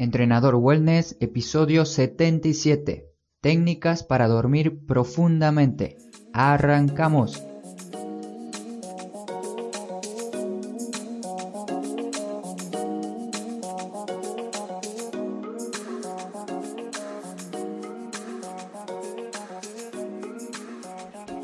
Entrenador 0.00 0.54
Wellness, 0.54 1.16
episodio 1.18 1.84
77. 1.84 3.10
Técnicas 3.40 4.04
para 4.04 4.28
dormir 4.28 4.86
profundamente. 4.86 5.98
Arrancamos. 6.32 7.42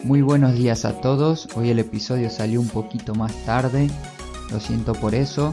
Muy 0.05 0.23
buenos 0.23 0.55
días 0.55 0.85
a 0.85 1.01
todos. 1.01 1.49
Hoy 1.57 1.71
el 1.71 1.81
episodio 1.81 2.31
salió 2.31 2.61
un 2.61 2.69
poquito 2.69 3.17
más 3.17 3.35
tarde. 3.45 3.89
Lo 4.53 4.61
siento 4.61 4.93
por 4.93 5.17
eso. 5.17 5.53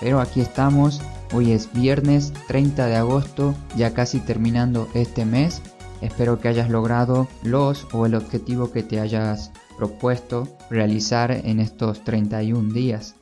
Pero 0.00 0.18
aquí 0.18 0.40
estamos 0.40 1.00
Hoy 1.32 1.52
es 1.52 1.72
viernes 1.72 2.32
30 2.48 2.86
de 2.86 2.96
agosto, 2.96 3.54
ya 3.76 3.94
casi 3.94 4.18
terminando 4.18 4.88
este 4.94 5.24
mes. 5.24 5.62
Espero 6.00 6.40
que 6.40 6.48
hayas 6.48 6.68
logrado 6.68 7.28
los 7.44 7.86
o 7.94 8.04
el 8.04 8.16
objetivo 8.16 8.72
que 8.72 8.82
te 8.82 8.98
hayas 8.98 9.52
propuesto 9.78 10.48
realizar 10.70 11.30
en 11.30 11.60
estos 11.60 12.02
31 12.02 12.74
días. 12.74 13.14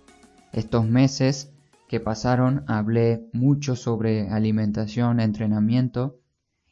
Estos 0.55 0.87
meses 0.87 1.53
que 1.87 2.01
pasaron 2.01 2.65
hablé 2.67 3.29
mucho 3.35 3.77
sobre 3.77 4.31
alimentación, 4.31 5.21
entrenamiento 5.21 6.19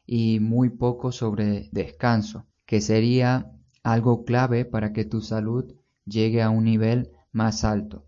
y 0.06 0.40
muy 0.40 0.70
poco 0.70 1.12
sobre 1.12 1.68
descanso, 1.70 2.46
que 2.64 2.80
sería 2.80 3.52
algo 3.82 4.24
clave 4.24 4.64
para 4.64 4.94
que 4.94 5.04
tu 5.04 5.20
salud 5.20 5.74
llegue 6.06 6.42
a 6.42 6.48
un 6.48 6.64
nivel 6.64 7.10
más 7.30 7.62
alto. 7.62 8.05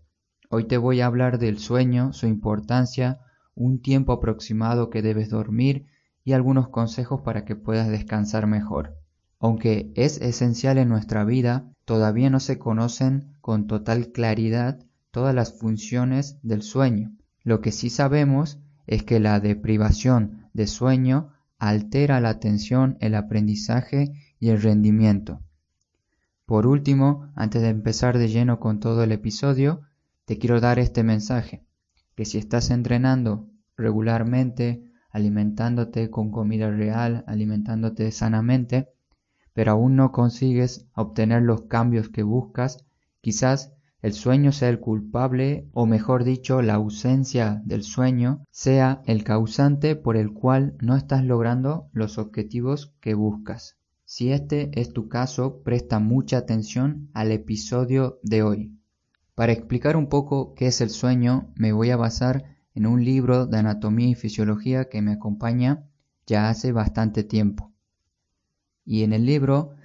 Hoy 0.51 0.63
te 0.63 0.79
voy 0.79 0.99
a 0.99 1.05
hablar 1.05 1.37
del 1.37 1.59
sueño, 1.59 2.11
su 2.11 2.25
importancia, 2.25 3.19
un 3.53 3.83
tiempo 3.83 4.13
aproximado 4.13 4.89
que 4.89 5.03
debes 5.03 5.29
dormir 5.29 5.85
y 6.23 6.31
algunos 6.31 6.69
consejos 6.69 7.21
para 7.21 7.45
que 7.45 7.55
puedas 7.55 7.87
descansar 7.87 8.47
mejor. 8.47 8.97
Aunque 9.39 9.91
es 9.95 10.19
esencial 10.21 10.79
en 10.79 10.89
nuestra 10.89 11.23
vida, 11.23 11.71
todavía 11.85 12.31
no 12.31 12.39
se 12.39 12.57
conocen 12.57 13.35
con 13.41 13.67
total 13.67 14.11
claridad 14.11 14.79
todas 15.11 15.35
las 15.35 15.53
funciones 15.53 16.39
del 16.41 16.63
sueño. 16.63 17.11
Lo 17.43 17.61
que 17.61 17.71
sí 17.71 17.91
sabemos 17.91 18.57
es 18.87 19.03
que 19.03 19.19
la 19.19 19.39
deprivación 19.39 20.49
de 20.53 20.65
sueño 20.65 21.31
altera 21.59 22.19
la 22.21 22.29
atención, 22.29 22.97
el 23.01 23.13
aprendizaje 23.13 24.13
y 24.39 24.49
el 24.49 24.63
rendimiento. 24.63 25.41
Por 26.47 26.65
último, 26.65 27.31
antes 27.35 27.61
de 27.61 27.69
empezar 27.69 28.17
de 28.17 28.29
lleno 28.29 28.59
con 28.59 28.79
todo 28.79 29.03
el 29.03 29.11
episodio, 29.11 29.81
te 30.29 30.37
quiero 30.37 30.61
dar 30.61 30.77
este 30.77 31.01
mensaje, 31.01 31.65
que 32.13 32.23
si 32.23 32.37
estás 32.37 32.69
entrenando 32.69 33.49
regularmente, 33.75 34.83
alimentándote 35.09 36.11
con 36.11 36.29
comida 36.29 36.69
real, 36.69 37.23
alimentándote 37.25 38.11
sanamente, 38.11 38.89
pero 39.53 39.71
aún 39.71 39.95
no 39.95 40.11
consigues 40.11 40.85
obtener 40.93 41.41
los 41.41 41.63
cambios 41.63 42.09
que 42.09 42.21
buscas, 42.21 42.85
quizás 43.21 43.73
el 44.03 44.13
sueño 44.13 44.51
sea 44.51 44.69
el 44.69 44.79
culpable, 44.79 45.67
o 45.73 45.87
mejor 45.87 46.23
dicho, 46.23 46.61
la 46.61 46.75
ausencia 46.75 47.63
del 47.65 47.81
sueño 47.81 48.45
sea 48.51 49.01
el 49.07 49.23
causante 49.23 49.95
por 49.95 50.15
el 50.15 50.31
cual 50.31 50.75
no 50.79 50.95
estás 50.95 51.23
logrando 51.25 51.89
los 51.91 52.19
objetivos 52.19 52.93
que 53.01 53.15
buscas. 53.15 53.77
Si 54.05 54.31
este 54.31 54.79
es 54.79 54.93
tu 54.93 55.07
caso, 55.09 55.63
presta 55.63 55.97
mucha 55.97 56.37
atención 56.37 57.09
al 57.15 57.31
episodio 57.31 58.19
de 58.21 58.43
hoy. 58.43 58.78
Para 59.39 59.53
explicar 59.53 59.95
un 59.95 60.07
poco 60.07 60.53
qué 60.53 60.67
es 60.67 60.81
el 60.81 60.89
sueño, 60.89 61.53
me 61.55 61.71
voy 61.71 61.91
a 61.91 61.95
basar 61.95 62.57
en 62.73 62.85
un 62.85 63.05
libro 63.05 63.47
de 63.47 63.59
anatomía 63.59 64.09
y 64.09 64.13
fisiología 64.13 64.89
que 64.89 65.01
me 65.01 65.13
acompaña 65.13 65.87
ya 66.27 66.49
hace 66.49 66.73
bastante 66.73 67.23
tiempo. 67.23 67.71
Y 68.83 69.03
en 69.03 69.13
el 69.13 69.25
libro 69.25 69.75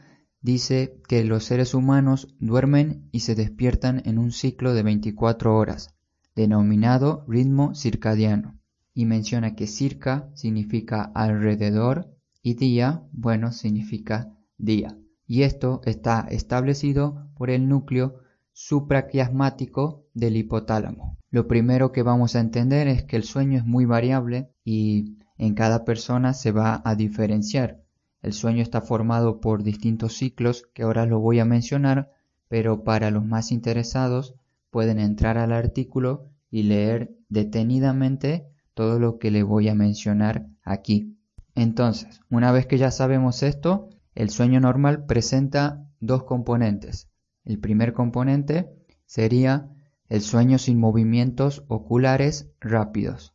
dice 0.41 1.01
que 1.07 1.23
los 1.23 1.45
seres 1.45 1.73
humanos 1.73 2.35
duermen 2.41 3.09
y 3.13 3.21
se 3.21 3.37
despiertan 3.37 4.03
en 4.07 4.19
un 4.19 4.33
ciclo 4.33 4.75
de 4.75 4.83
24 4.83 5.57
horas, 5.57 5.95
denominado 6.35 7.25
ritmo 7.29 7.77
circadiano, 7.77 8.59
y 8.93 9.05
menciona 9.05 9.55
que 9.55 9.69
circa 9.69 10.31
significa 10.35 11.13
alrededor 11.15 12.13
y 12.43 12.55
día, 12.55 13.05
bueno, 13.13 13.53
significa 13.53 14.37
día. 14.59 14.99
Y 15.29 15.43
esto 15.43 15.81
está 15.85 16.27
establecido 16.29 17.29
por 17.37 17.51
el 17.51 17.69
núcleo 17.69 18.24
supraquiasmático 18.55 20.07
del 20.15 20.37
hipotálamo. 20.37 21.19
Lo 21.31 21.47
primero 21.47 21.93
que 21.93 22.03
vamos 22.03 22.37
a 22.37 22.41
entender 22.41 22.89
es 22.89 23.05
que 23.05 23.17
el 23.17 23.25
sueño 23.25 23.59
es 23.59 23.65
muy 23.67 23.85
variable 23.85 24.51
y 24.65 25.19
en 25.37 25.55
cada 25.55 25.85
persona 25.85 26.33
se 26.33 26.53
va 26.53 26.81
a 26.85 26.95
diferenciar. 26.95 27.83
El 28.23 28.33
sueño 28.33 28.63
está 28.63 28.81
formado 28.81 29.41
por 29.41 29.65
distintos 29.65 30.15
ciclos 30.15 30.67
que 30.73 30.85
ahora 30.85 31.05
lo 31.05 31.19
voy 31.21 31.41
a 31.41 31.45
mencionar, 31.45 32.13
pero 32.49 32.85
para 32.85 33.11
los 33.11 33.25
más 33.25 33.53
interesados 33.53 34.37
pueden 34.71 34.99
entrar 34.99 35.37
al 35.37 35.53
artículo 35.53 36.31
y 36.51 36.63
leer 36.63 37.15
detenidamente 37.29 38.47
todo 38.73 38.99
lo 38.99 39.19
que 39.19 39.31
le 39.31 39.43
voy 39.43 39.69
a 39.69 39.75
mencionar 39.75 40.47
aquí. 40.63 41.19
Entonces, 41.57 42.21
una 42.31 42.53
vez 42.53 42.67
que 42.67 42.79
ya 42.79 42.91
sabemos 42.91 43.43
esto, 43.43 43.89
el 44.15 44.31
sueño 44.31 44.61
normal 44.61 45.07
presenta 45.07 45.85
dos 46.01 46.25
componentes, 46.25 47.09
el 47.45 47.59
primer 47.59 47.93
componente 47.93 48.71
sería 49.07 49.71
el 50.09 50.21
sueño 50.21 50.59
sin 50.59 50.79
movimientos 50.79 51.65
oculares 51.69 52.51
rápidos, 52.61 53.35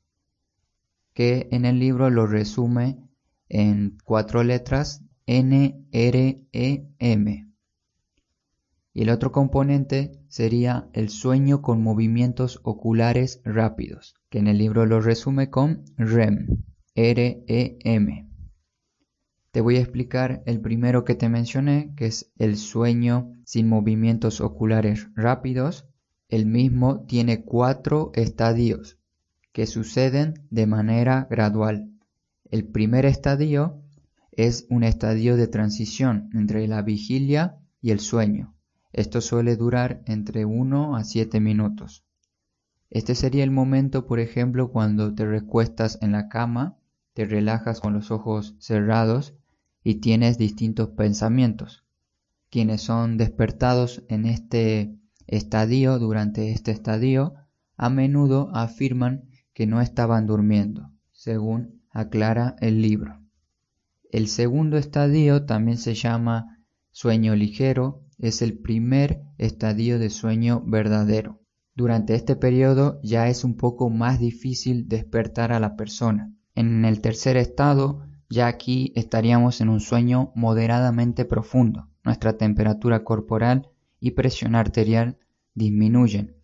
que 1.14 1.48
en 1.52 1.66
el 1.66 1.80
libro 1.80 2.10
lo 2.10 2.28
resume 2.28 2.98
en 3.50 3.98
cuatro 4.04 4.44
letras 4.44 5.04
N, 5.26 5.86
R, 5.92 6.42
E, 6.52 6.88
M. 7.00 7.50
Y 8.94 9.02
el 9.02 9.10
otro 9.10 9.32
componente 9.32 10.20
sería 10.28 10.90
el 10.94 11.10
sueño 11.10 11.62
con 11.62 11.84
movimientos 11.84 12.60
oculares 12.64 13.42
rápidos, 13.44 14.16
que 14.30 14.40
en 14.40 14.48
el 14.48 14.58
libro 14.58 14.86
lo 14.86 15.02
resume 15.02 15.50
con 15.50 15.86
REM, 15.98 16.64
R, 16.96 17.44
E, 17.48 17.78
M. 17.84 18.29
Te 19.52 19.62
voy 19.62 19.78
a 19.78 19.80
explicar 19.80 20.44
el 20.46 20.62
primero 20.62 21.04
que 21.06 21.16
te 21.16 21.28
mencioné, 21.28 21.94
que 21.96 22.06
es 22.06 22.32
el 22.38 22.56
sueño 22.56 23.34
sin 23.46 23.68
movimientos 23.68 24.42
oculares 24.42 25.08
rápidos. 25.16 25.88
El 26.28 26.46
mismo 26.46 27.06
tiene 27.08 27.44
cuatro 27.44 28.12
estadios 28.14 29.00
que 29.52 29.66
suceden 29.66 30.46
de 30.52 30.68
manera 30.68 31.28
gradual. 31.32 31.90
El 32.52 32.66
primer 32.66 33.08
estadio 33.08 33.82
es 34.32 34.68
un 34.70 34.84
estadio 34.84 35.36
de 35.36 35.48
transición 35.48 36.30
entre 36.36 36.68
la 36.68 36.84
vigilia 36.84 37.58
y 37.82 37.90
el 37.90 38.00
sueño. 38.00 38.56
Esto 38.94 39.20
suele 39.20 39.56
durar 39.56 40.04
entre 40.06 40.46
1 40.46 40.96
a 40.96 41.04
7 41.04 41.40
minutos. 41.40 42.06
Este 42.92 43.16
sería 43.16 43.44
el 43.44 43.52
momento, 43.52 44.06
por 44.06 44.20
ejemplo, 44.20 44.72
cuando 44.72 45.14
te 45.16 45.26
recuestas 45.26 45.98
en 46.02 46.12
la 46.12 46.30
cama, 46.30 46.78
te 47.14 47.26
relajas 47.26 47.82
con 47.82 47.94
los 47.94 48.12
ojos 48.12 48.56
cerrados 48.60 49.39
y 49.84 49.96
tienes 49.96 50.38
distintos 50.38 50.90
pensamientos. 50.90 51.84
Quienes 52.50 52.82
son 52.82 53.18
despertados 53.18 54.04
en 54.10 54.26
este 54.26 54.96
estadio, 55.28 56.00
durante 56.00 56.52
este 56.52 56.72
estadio, 56.72 57.36
a 57.78 57.90
menudo 57.90 58.50
afirman 58.54 59.30
que 59.54 59.68
no 59.68 59.82
estaban 59.82 60.26
durmiendo, 60.26 60.92
según 61.12 61.82
aclara 61.92 62.56
el 62.60 62.82
libro. 62.82 63.22
El 64.12 64.28
segundo 64.28 64.78
estadio 64.78 65.46
también 65.46 65.78
se 65.78 65.94
llama 65.94 66.60
sueño 66.92 67.36
ligero, 67.36 68.04
es 68.18 68.42
el 68.42 68.58
primer 68.58 69.22
estadio 69.38 70.00
de 70.00 70.10
sueño 70.10 70.64
verdadero. 70.66 71.42
Durante 71.76 72.16
este 72.16 72.36
periodo 72.36 73.00
ya 73.04 73.30
es 73.30 73.44
un 73.44 73.56
poco 73.56 73.90
más 73.90 74.20
difícil 74.20 74.90
despertar 74.90 75.54
a 75.54 75.60
la 75.60 75.76
persona. 75.76 76.34
En 76.56 76.84
el 76.84 77.00
tercer 77.00 77.38
estado 77.38 78.09
ya 78.30 78.48
aquí 78.48 78.94
estaríamos 78.96 79.60
en 79.60 79.70
un 79.70 79.80
sueño 79.80 80.32
moderadamente 80.36 81.26
profundo. 81.26 81.88
Nuestra 82.04 82.38
temperatura 82.38 83.04
corporal 83.04 83.70
y 84.00 84.12
presión 84.12 84.56
arterial 84.56 85.18
disminuyen. 85.56 86.36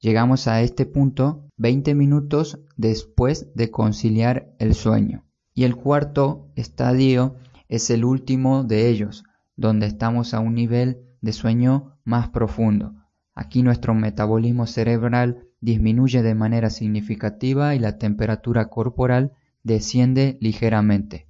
Llegamos 0.00 0.48
a 0.48 0.62
este 0.62 0.86
punto 0.86 1.48
20 1.56 1.94
minutos 1.94 2.58
después 2.76 3.54
de 3.54 3.70
conciliar 3.70 4.54
el 4.58 4.74
sueño. 4.74 5.24
Y 5.54 5.64
el 5.64 5.76
cuarto 5.76 6.48
estadio 6.56 7.36
es 7.68 7.90
el 7.90 8.04
último 8.04 8.64
de 8.64 8.88
ellos, 8.88 9.24
donde 9.56 9.86
estamos 9.86 10.34
a 10.34 10.40
un 10.40 10.54
nivel 10.54 11.02
de 11.20 11.32
sueño 11.32 11.98
más 12.04 12.28
profundo. 12.28 12.94
Aquí 13.34 13.62
nuestro 13.62 13.94
metabolismo 13.94 14.66
cerebral 14.66 15.48
disminuye 15.60 16.22
de 16.22 16.34
manera 16.34 16.70
significativa 16.70 17.74
y 17.74 17.80
la 17.80 17.98
temperatura 17.98 18.68
corporal 18.68 19.32
desciende 19.62 20.38
ligeramente. 20.40 21.28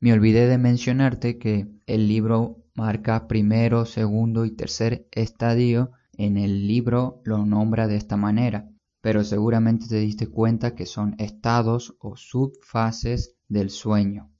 Me 0.00 0.12
olvidé 0.12 0.46
de 0.46 0.58
mencionarte 0.58 1.38
que 1.38 1.68
el 1.86 2.08
libro 2.08 2.64
marca 2.74 3.28
primero, 3.28 3.84
segundo 3.84 4.44
y 4.46 4.50
tercer 4.50 5.06
estadio. 5.12 5.90
En 6.16 6.36
el 6.36 6.66
libro 6.66 7.20
lo 7.24 7.44
nombra 7.44 7.86
de 7.86 7.96
esta 7.96 8.16
manera. 8.16 8.70
pero 9.00 9.24
seguramente 9.24 9.86
te 9.88 9.96
diste 9.96 10.26
cuenta 10.26 10.74
que 10.74 10.86
son 10.86 11.14
estados 11.18 11.96
o 12.00 12.16
subfases 12.16 13.34
del 13.48 13.70
sueño. 13.70 14.30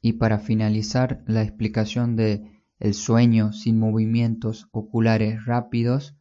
Y 0.00 0.14
para 0.14 0.38
finalizar 0.38 1.22
la 1.26 1.42
explicación 1.42 2.16
de 2.16 2.62
el 2.78 2.94
sueño 2.94 3.52
sin 3.52 3.78
movimientos 3.78 4.68
oculares 4.70 5.44
rápidos, 5.44 6.16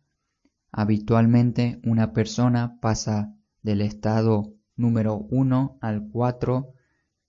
habitualmente 0.71 1.79
una 1.83 2.11
persona 2.13 2.79
pasa 2.81 3.35
del 3.61 3.81
estado 3.81 4.54
número 4.75 5.25
1 5.29 5.77
al 5.81 6.09
4 6.09 6.73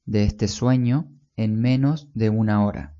de 0.04 0.24
este 0.24 0.48
sueño 0.48 1.12
en 1.36 1.60
menos 1.60 2.08
de 2.14 2.30
una 2.30 2.64
hora. 2.64 2.96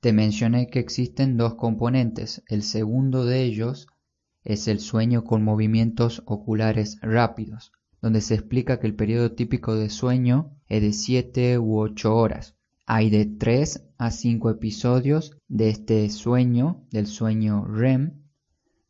Te 0.00 0.12
mencioné 0.12 0.68
que 0.68 0.78
existen 0.78 1.36
dos 1.36 1.54
componentes. 1.54 2.42
El 2.46 2.62
segundo 2.62 3.24
de 3.24 3.42
ellos 3.42 3.88
es 4.44 4.68
el 4.68 4.80
sueño 4.80 5.24
con 5.24 5.42
movimientos 5.42 6.22
oculares 6.26 6.98
rápidos, 7.02 7.72
donde 8.00 8.20
se 8.20 8.34
explica 8.34 8.78
que 8.78 8.86
el 8.86 8.94
periodo 8.94 9.32
típico 9.32 9.74
de 9.74 9.90
sueño 9.90 10.56
es 10.68 10.82
de 10.82 10.92
7 10.92 11.58
u 11.58 11.80
8 11.80 12.14
horas. 12.14 12.54
Hay 12.86 13.10
de 13.10 13.26
3 13.26 13.90
a 13.98 14.10
5 14.10 14.50
episodios 14.50 15.36
de 15.48 15.68
este 15.68 16.08
sueño, 16.10 16.86
del 16.90 17.06
sueño 17.06 17.64
REM, 17.66 18.22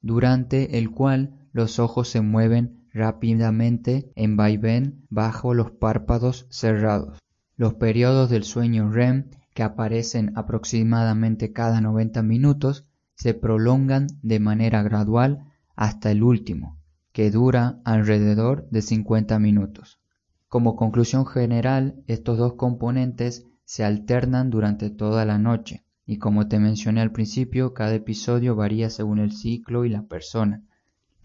durante 0.03 0.79
el 0.79 0.91
cual 0.91 1.49
los 1.53 1.79
ojos 1.79 2.09
se 2.09 2.21
mueven 2.21 2.78
rápidamente 2.99 4.13
en 4.15 4.37
vaivén 4.37 5.07
bajo 5.09 5.55
los 5.55 5.71
párpados 5.71 6.47
cerrados. 6.51 7.19
Los 7.57 7.75
periodos 7.75 8.29
del 8.29 8.45
sueño 8.45 8.91
REM 8.91 9.31
que 9.59 9.65
aparecen 9.65 10.31
aproximadamente 10.37 11.53
cada 11.53 11.81
90 11.81 12.23
minutos, 12.23 12.87
se 13.17 13.35
prolongan 13.35 14.07
de 14.23 14.39
manera 14.39 14.85
gradual 14.85 15.51
hasta 15.75 16.13
el 16.13 16.23
último, 16.23 16.79
que 17.11 17.33
dura 17.33 17.81
alrededor 17.85 18.69
de 18.71 18.83
50 18.83 19.37
minutos. 19.41 19.99
Como 20.47 20.77
conclusión 20.77 21.27
general, 21.27 21.97
estos 22.07 22.39
dos 22.39 22.53
componentes 22.53 23.47
se 23.65 23.83
alternan 23.85 24.49
durante 24.51 24.91
toda 24.91 25.25
la 25.25 25.39
noche, 25.39 25.85
y 26.07 26.19
como 26.19 26.47
te 26.47 26.61
mencioné 26.61 27.01
al 27.01 27.11
principio, 27.11 27.75
cada 27.75 27.95
episodio 27.95 28.55
varía 28.55 28.91
según 28.91 29.19
el 29.19 29.33
ciclo 29.33 29.85
y 29.85 29.89
la 29.89 30.05
persona. 30.05 30.63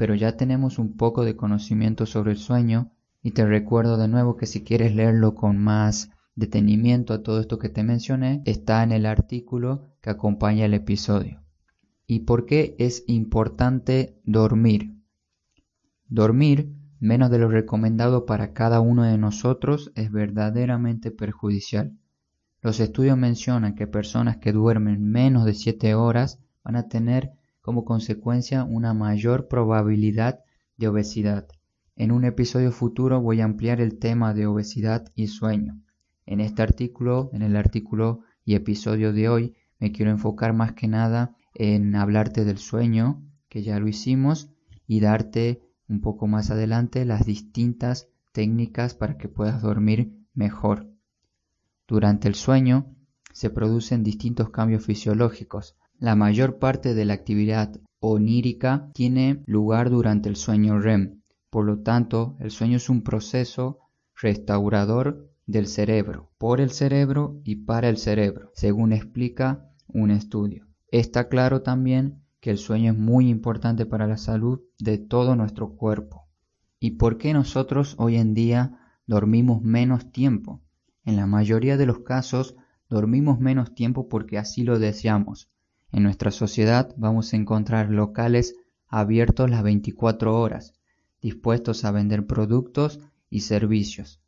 Pero 0.04 0.16
ya 0.16 0.36
tenemos 0.36 0.80
un 0.80 0.98
poco 0.98 1.24
de 1.24 1.38
conocimiento 1.38 2.06
sobre 2.06 2.32
el 2.32 2.38
sueño, 2.38 2.92
y 3.22 3.32
te 3.32 3.46
recuerdo 3.46 3.96
de 3.96 4.10
nuevo 4.10 4.36
que 4.36 4.48
si 4.48 4.62
quieres 4.62 4.94
leerlo 4.94 5.34
con 5.34 5.58
más 5.58 6.12
detenimiento 6.36 7.14
a 7.14 7.24
todo 7.24 7.40
esto 7.40 7.58
que 7.58 7.70
te 7.70 7.84
mencioné 7.84 8.42
está 8.44 8.84
en 8.84 8.92
el 8.92 9.06
artículo 9.06 9.96
que 10.02 10.10
acompaña 10.10 10.66
el 10.66 10.74
episodio. 10.74 11.42
¿Y 12.06 12.26
por 12.26 12.46
qué 12.46 12.76
es 12.80 13.06
importante 13.08 14.20
dormir? 14.26 14.94
Dormir 16.10 16.74
menos 17.00 17.32
de 17.32 17.40
lo 17.40 17.48
recomendado 17.48 18.26
para 18.26 18.52
cada 18.52 18.82
uno 18.82 19.04
de 19.04 19.18
nosotros 19.18 19.94
es 19.96 20.12
verdaderamente 20.12 21.12
perjudicial. 21.12 21.98
Los 22.62 22.82
estudios 22.82 23.18
mencionan 23.18 23.74
que 23.74 23.88
personas 23.88 24.36
que 24.36 24.52
duermen 24.52 25.10
menos 25.10 25.46
de 25.46 25.54
7 25.54 25.96
horas 25.96 26.42
van 26.62 26.76
a 26.76 26.90
tener 26.90 27.38
como 27.64 27.86
consecuencia 27.86 28.66
una 28.66 28.94
mayor 28.94 29.48
probabilidad 29.48 30.42
de 30.78 30.90
obesidad. 30.90 31.48
En 31.96 32.12
un 32.12 32.26
episodio 32.26 32.74
futuro 32.74 33.22
voy 33.22 33.40
a 33.40 33.46
ampliar 33.46 33.80
el 33.80 33.98
tema 33.98 34.34
de 34.34 34.46
obesidad 34.46 35.12
y 35.16 35.28
sueño. 35.28 35.80
En 36.26 36.42
este 36.42 36.62
artículo, 36.62 37.30
en 37.32 37.42
el 37.42 37.56
artículo 37.56 38.20
y 38.44 38.56
episodio 38.56 39.14
de 39.14 39.30
hoy, 39.30 39.56
me 39.80 39.94
quiero 39.94 40.12
enfocar 40.12 40.52
más 40.52 40.74
que 40.74 40.90
nada 40.90 41.38
en 41.54 41.96
hablarte 41.96 42.44
del 42.44 42.58
sueño, 42.58 43.24
que 43.48 43.64
ya 43.64 43.80
lo 43.80 43.88
hicimos, 43.88 44.50
y 44.86 45.00
darte 45.00 45.62
un 45.88 46.02
poco 46.02 46.28
más 46.28 46.52
adelante 46.52 47.06
las 47.06 47.26
distintas 47.26 48.10
técnicas 48.34 48.94
para 48.94 49.18
que 49.18 49.30
puedas 49.30 49.62
dormir 49.62 50.14
mejor. 50.34 50.90
Durante 51.88 52.28
el 52.28 52.36
sueño 52.36 52.94
se 53.32 53.50
producen 53.50 54.04
distintos 54.04 54.50
cambios 54.50 54.86
fisiológicos. 54.86 55.78
La 56.04 56.18
mayor 56.18 56.60
parte 56.60 56.96
de 56.96 57.06
la 57.06 57.14
actividad 57.14 57.80
onírica 58.02 58.92
tiene 58.94 59.42
lugar 59.46 59.90
durante 59.90 60.28
el 60.28 60.36
sueño 60.36 60.78
REM. 60.78 61.22
Por 61.50 61.64
lo 61.64 61.80
tanto, 61.80 62.36
el 62.42 62.52
sueño 62.52 62.76
es 62.76 62.90
un 62.90 63.04
proceso 63.04 63.80
restaurador 64.22 65.32
del 65.46 65.66
cerebro, 65.66 66.30
por 66.38 66.60
el 66.60 66.72
cerebro 66.72 67.40
y 67.46 67.56
para 67.56 67.88
el 67.88 67.96
cerebro, 67.96 68.52
según 68.54 68.92
explica 68.92 69.72
un 69.88 70.12
estudio. 70.12 70.68
Está 70.90 71.30
claro 71.30 71.62
también 71.62 72.22
que 72.42 72.50
el 72.50 72.58
sueño 72.58 72.92
es 72.92 72.98
muy 72.98 73.30
importante 73.30 73.86
para 73.86 74.06
la 74.06 74.18
salud 74.18 74.60
de 74.80 74.98
todo 74.98 75.38
nuestro 75.38 75.78
cuerpo. 75.78 76.28
¿Y 76.82 76.98
por 76.98 77.18
qué 77.18 77.32
nosotros 77.32 77.96
hoy 77.98 78.18
en 78.18 78.34
día 78.34 78.78
dormimos 79.08 79.62
menos 79.62 80.12
tiempo? 80.12 80.62
En 81.06 81.16
la 81.16 81.28
mayoría 81.28 81.78
de 81.78 81.86
los 81.86 82.00
casos 82.00 82.58
dormimos 82.90 83.40
menos 83.40 83.74
tiempo 83.74 84.10
porque 84.10 84.38
así 84.38 84.66
lo 84.66 84.80
deseamos. 84.80 85.50
En 85.94 86.02
nuestra 86.02 86.32
sociedad 86.32 86.92
vamos 86.98 87.32
a 87.32 87.38
encontrar 87.38 87.92
locales 87.92 88.56
abiertos 88.88 89.48
las 89.52 89.62
24 89.62 90.36
horas, 90.36 90.74
dispuestos 91.22 91.86
a 91.86 91.92
vender 91.92 92.26
productos 92.26 93.00
y 93.30 93.42
servicios. 93.42 94.20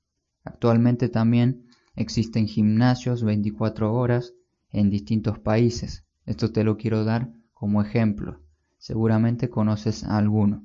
Actualmente 0.43 1.09
también 1.09 1.65
existen 1.95 2.47
gimnasios 2.47 3.23
24 3.23 3.91
horas 3.91 4.35
en 4.69 4.91
distintos 4.91 5.39
países. 5.39 6.05
Esto 6.27 6.51
te 6.51 6.63
lo 6.63 6.77
quiero 6.77 7.03
dar 7.03 7.33
como 7.55 7.81
ejemplo. 7.81 8.41
Seguramente 8.77 9.49
conoces 9.49 10.03
alguno. 10.03 10.63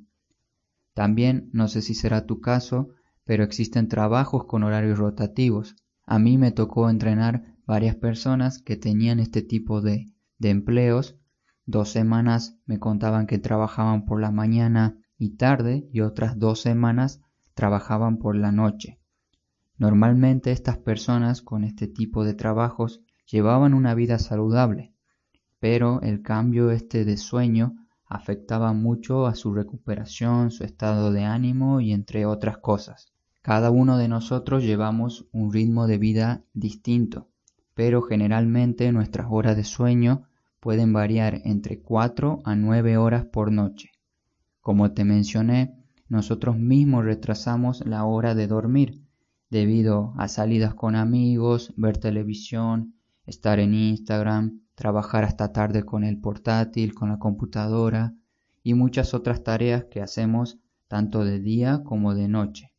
También, 0.93 1.49
no 1.55 1.69
sé 1.69 1.81
si 1.81 1.95
será 1.95 2.27
tu 2.27 2.43
caso, 2.43 2.91
pero 3.25 3.43
existen 3.43 3.89
trabajos 3.89 4.45
con 4.45 4.65
horarios 4.65 4.99
rotativos. 4.99 5.77
A 6.05 6.19
mí 6.19 6.37
me 6.37 6.53
tocó 6.53 6.91
entrenar 6.91 7.57
varias 7.65 7.97
personas 7.97 8.61
que 8.61 8.77
tenían 8.77 9.19
este 9.19 9.41
tipo 9.41 9.81
de, 9.81 10.13
de 10.41 10.51
empleos. 10.51 11.17
Dos 11.67 11.91
semanas 11.91 12.59
me 12.67 12.81
contaban 12.81 13.29
que 13.29 13.39
trabajaban 13.39 14.05
por 14.05 14.21
la 14.21 14.33
mañana 14.33 14.97
y 15.17 15.37
tarde 15.37 15.89
y 15.93 16.01
otras 16.01 16.39
dos 16.39 16.61
semanas 16.61 17.21
trabajaban 17.55 18.17
por 18.17 18.35
la 18.35 18.51
noche. 18.51 18.99
Normalmente 19.79 20.51
estas 20.51 20.79
personas 20.79 21.43
con 21.43 21.63
este 21.63 21.87
tipo 21.87 22.25
de 22.25 22.35
trabajos 22.35 23.03
llevaban 23.31 23.75
una 23.75 23.95
vida 23.95 24.19
saludable, 24.19 24.93
pero 25.61 26.01
el 26.03 26.23
cambio 26.23 26.71
este 26.71 27.05
de 27.05 27.17
sueño 27.17 27.77
afectaba 28.07 28.73
mucho 28.73 29.27
a 29.27 29.35
su 29.35 29.55
recuperación, 29.55 30.51
su 30.51 30.65
estado 30.65 31.13
de 31.13 31.25
ánimo 31.25 31.81
y 31.81 31.93
entre 31.93 32.27
otras 32.27 32.59
cosas. 32.59 33.13
Cada 33.43 33.71
uno 33.71 33.99
de 33.99 34.09
nosotros 34.09 34.65
llevamos 34.65 35.27
un 35.33 35.53
ritmo 35.53 35.87
de 35.87 35.99
vida 35.99 36.45
distinto, 36.53 37.29
pero 37.75 38.03
generalmente 38.03 38.91
nuestras 38.93 39.29
horas 39.31 39.57
de 39.57 39.65
sueño 39.65 40.25
pueden 40.61 40.93
variar 40.93 41.41
entre 41.45 41.81
4 41.81 42.41
a 42.45 42.55
9 42.55 42.97
horas 42.97 43.25
por 43.25 43.51
noche. 43.51 43.91
Como 44.61 44.93
te 44.93 45.05
mencioné, 45.05 45.75
nosotros 46.09 46.59
mismos 46.59 47.05
retrasamos 47.05 47.85
la 47.87 48.05
hora 48.05 48.35
de 48.35 48.47
dormir, 48.47 49.03
debido 49.49 50.13
a 50.17 50.29
salidas 50.29 50.75
con 50.75 50.97
amigos, 50.97 51.73
ver 51.77 51.99
televisión, 51.99 52.95
estar 53.27 53.59
en 53.59 53.75
Instagram, 53.75 54.61
trabajar 54.75 55.25
hasta 55.25 55.53
tarde 55.53 55.85
con 55.85 56.05
el 56.05 56.21
portátil, 56.21 56.95
con 56.95 57.09
la 57.09 57.19
computadora 57.19 58.15
y 58.63 58.75
muchas 58.75 59.15
otras 59.15 59.43
tareas 59.43 59.85
que 59.85 60.01
hacemos 60.01 60.59
tanto 60.89 61.25
de 61.25 61.41
día 61.41 61.83
como 61.85 62.15
de 62.15 62.29
noche. 62.29 62.73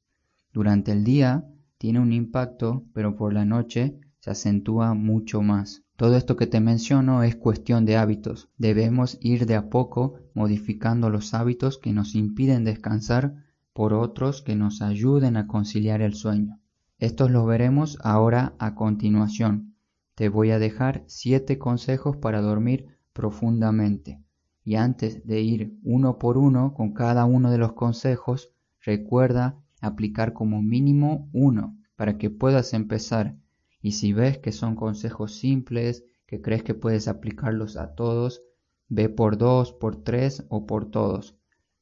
Durante 0.54 0.92
el 0.92 1.04
día 1.04 1.46
tiene 1.78 2.00
un 2.00 2.12
impacto, 2.12 2.84
pero 2.94 3.16
por 3.16 3.34
la 3.34 3.46
noche 3.46 4.00
se 4.20 4.32
acentúa 4.32 4.94
mucho 4.94 5.42
más. 5.42 5.84
Todo 6.02 6.16
esto 6.16 6.36
que 6.36 6.48
te 6.48 6.60
menciono 6.62 7.22
es 7.22 7.36
cuestión 7.36 7.86
de 7.86 7.96
hábitos. 7.96 8.50
Debemos 8.58 9.20
ir 9.22 9.46
de 9.46 9.54
a 9.54 9.70
poco 9.70 10.16
modificando 10.34 11.12
los 11.12 11.36
hábitos 11.36 11.78
que 11.78 11.94
nos 11.94 12.16
impiden 12.16 12.64
descansar 12.64 13.36
por 13.72 13.94
otros 13.94 14.42
que 14.42 14.56
nos 14.56 14.82
ayuden 14.82 15.38
a 15.38 15.46
conciliar 15.46 16.02
el 16.02 16.16
sueño. 16.16 16.60
Estos 16.98 17.30
los 17.30 17.46
veremos 17.46 18.00
ahora 18.02 18.56
a 18.58 18.74
continuación. 18.74 19.76
Te 20.16 20.28
voy 20.28 20.50
a 20.50 20.58
dejar 20.58 21.04
siete 21.06 21.60
consejos 21.60 22.18
para 22.18 22.42
dormir 22.42 22.88
profundamente. 23.14 24.24
Y 24.64 24.78
antes 24.78 25.28
de 25.28 25.42
ir 25.42 25.78
uno 25.84 26.18
por 26.18 26.40
uno 26.40 26.74
con 26.74 26.94
cada 26.94 27.26
uno 27.26 27.52
de 27.52 27.60
los 27.60 27.74
consejos, 27.74 28.50
recuerda 28.84 29.60
aplicar 29.82 30.34
como 30.34 30.64
mínimo 30.64 31.30
uno 31.32 31.78
para 31.96 32.18
que 32.18 32.32
puedas 32.32 32.74
empezar. 32.74 33.36
Y 33.82 33.94
si 33.94 34.14
ves 34.14 34.38
que 34.38 34.52
son 34.52 34.76
consejos 34.76 35.34
simples, 35.34 36.06
que 36.28 36.42
crees 36.42 36.64
que 36.64 36.74
puedes 36.74 37.08
aplicarlos 37.08 37.78
a 37.78 37.96
todos, 37.96 38.42
ve 38.88 39.10
por 39.10 39.38
dos, 39.38 39.74
por 39.74 40.04
tres 40.04 40.46
o 40.50 40.66
por 40.66 40.90
todos. 40.90 41.36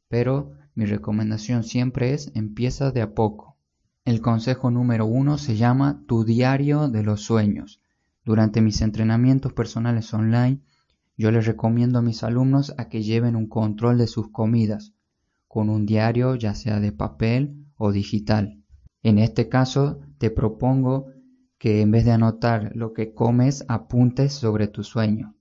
Pero 0.07 0.53
mi 0.75 0.85
recomendación 0.85 1.63
siempre 1.63 2.13
es 2.13 2.31
empieza 2.35 2.91
de 2.91 3.01
a 3.01 3.13
poco. 3.13 3.57
El 4.05 4.21
consejo 4.21 4.71
número 4.71 5.05
uno 5.05 5.37
se 5.37 5.55
llama 5.55 6.03
Tu 6.07 6.23
diario 6.23 6.87
de 6.87 7.03
los 7.03 7.21
sueños. 7.21 7.81
Durante 8.23 8.61
mis 8.61 8.81
entrenamientos 8.81 9.53
personales 9.53 10.13
online, 10.13 10.61
yo 11.17 11.31
les 11.31 11.45
recomiendo 11.45 11.99
a 11.99 12.01
mis 12.01 12.23
alumnos 12.23 12.73
a 12.77 12.87
que 12.87 13.03
lleven 13.03 13.35
un 13.35 13.47
control 13.47 13.97
de 13.97 14.07
sus 14.07 14.29
comidas, 14.29 14.93
con 15.47 15.69
un 15.69 15.85
diario 15.85 16.35
ya 16.35 16.55
sea 16.55 16.79
de 16.79 16.91
papel 16.91 17.65
o 17.75 17.91
digital. 17.91 18.63
En 19.03 19.19
este 19.19 19.49
caso 19.49 19.99
te 20.17 20.31
propongo 20.31 21.07
que 21.59 21.81
en 21.81 21.91
vez 21.91 22.05
de 22.05 22.11
anotar 22.11 22.71
lo 22.73 22.93
que 22.93 23.13
comes 23.13 23.65
apuntes 23.67 24.33
sobre 24.33 24.67
tu 24.67 24.83
sueño. 24.83 25.35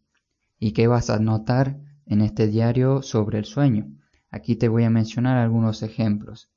¿Y 0.59 0.73
qué 0.73 0.89
vas 0.89 1.09
a 1.09 1.15
anotar 1.15 1.79
en 2.07 2.21
este 2.21 2.49
diario 2.49 3.03
sobre 3.03 3.39
el 3.39 3.45
sueño? 3.45 3.97
Aquí 4.29 4.57
te 4.57 4.69
voy 4.69 4.83
a 4.85 4.91
mencionar 4.91 5.39
algunos 5.39 5.83
ejemplos. 5.83 6.51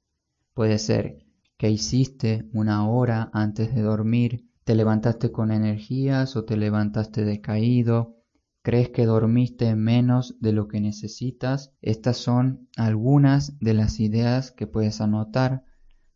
Puede 0.55 0.79
ser 0.79 1.19
qué 1.57 1.69
hiciste 1.69 2.49
una 2.53 2.89
hora 2.89 3.29
antes 3.33 3.73
de 3.73 3.83
dormir, 3.83 4.49
te 4.63 4.73
levantaste 4.73 5.31
con 5.31 5.51
energías 5.51 6.35
o 6.35 6.43
te 6.43 6.57
levantaste 6.57 7.23
decaído, 7.23 8.17
crees 8.63 8.89
que 8.89 9.05
dormiste 9.05 9.75
menos 9.75 10.37
de 10.39 10.53
lo 10.53 10.67
que 10.67 10.81
necesitas. 10.81 11.71
Estas 11.81 12.17
son 12.17 12.67
algunas 12.77 13.59
de 13.59 13.75
las 13.75 13.99
ideas 13.99 14.51
que 14.51 14.65
puedes 14.65 15.01
anotar, 15.01 15.65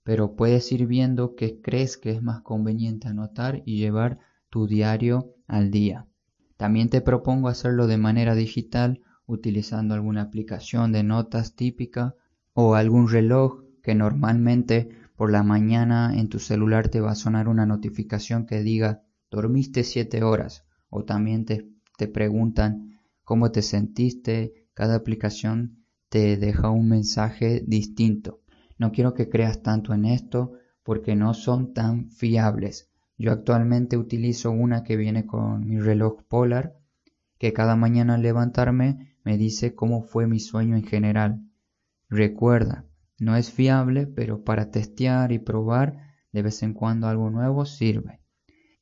pero 0.05 0.37
puedes 0.37 0.71
ir 0.71 0.87
viendo 0.87 1.35
qué 1.35 1.59
crees 1.59 1.97
que 1.97 2.11
es 2.11 2.21
más 2.21 2.41
conveniente 2.43 3.09
anotar 3.09 3.61
y 3.65 3.79
llevar 3.79 4.19
tu 4.49 4.67
diario 4.67 5.33
al 5.47 5.71
día. 5.71 6.07
También 6.55 6.89
te 6.89 7.01
propongo 7.01 7.49
hacerlo 7.49 7.87
de 7.87 7.97
manera 7.97 8.35
digital 8.35 9.01
utilizando 9.25 9.95
alguna 9.95 10.21
aplicación 10.21 10.93
de 10.93 11.03
notas 11.03 11.55
típica 11.55 12.15
o 12.53 12.75
algún 12.75 13.09
reloj 13.09 13.63
que 13.83 13.95
normalmente 13.95 14.89
por 15.17 15.31
la 15.31 15.43
mañana 15.43 16.13
en 16.15 16.29
tu 16.29 16.39
celular 16.39 16.87
te 16.87 17.01
va 17.01 17.11
a 17.11 17.15
sonar 17.15 17.49
una 17.49 17.65
notificación 17.65 18.45
que 18.45 18.61
diga 18.61 19.01
dormiste 19.31 19.83
7 19.83 20.23
horas 20.23 20.63
o 20.89 21.03
también 21.03 21.45
te 21.45 21.75
te 21.97 22.07
preguntan 22.07 22.99
cómo 23.23 23.51
te 23.51 23.61
sentiste, 23.61 24.67
cada 24.73 24.95
aplicación 24.95 25.85
te 26.09 26.37
deja 26.37 26.69
un 26.69 26.89
mensaje 26.89 27.63
distinto. 27.65 28.41
No 28.77 28.91
quiero 28.91 29.13
que 29.13 29.29
creas 29.29 29.61
tanto 29.61 29.93
en 29.93 30.05
esto 30.05 30.53
porque 30.83 31.15
no 31.15 31.33
son 31.33 31.73
tan 31.73 32.09
fiables. 32.09 32.89
Yo 33.17 33.31
actualmente 33.31 33.97
utilizo 33.97 34.51
una 34.51 34.83
que 34.83 34.97
viene 34.97 35.25
con 35.25 35.67
mi 35.67 35.79
reloj 35.79 36.23
Polar, 36.27 36.77
que 37.37 37.53
cada 37.53 37.75
mañana 37.75 38.15
al 38.15 38.21
levantarme 38.21 39.17
me 39.23 39.37
dice 39.37 39.73
cómo 39.73 40.03
fue 40.03 40.27
mi 40.27 40.39
sueño 40.39 40.75
en 40.75 40.83
general. 40.83 41.49
Recuerda, 42.09 42.85
no 43.17 43.35
es 43.37 43.51
fiable, 43.51 44.07
pero 44.07 44.43
para 44.43 44.71
testear 44.71 45.31
y 45.31 45.39
probar 45.39 46.13
de 46.33 46.41
vez 46.41 46.61
en 46.61 46.73
cuando 46.73 47.07
algo 47.07 47.29
nuevo 47.29 47.65
sirve. 47.65 48.19